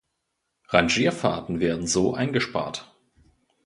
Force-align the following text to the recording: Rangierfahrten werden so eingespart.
Rangierfahrten 0.69 1.59
werden 1.59 1.85
so 1.85 2.15
eingespart. 2.15 2.91